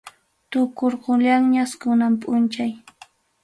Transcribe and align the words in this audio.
Tukurqullanñas 0.51 1.71
kunan 1.81 2.13
punchaw. 2.21 2.71